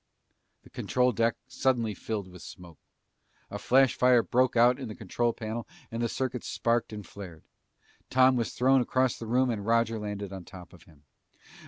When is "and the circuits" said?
5.91-6.47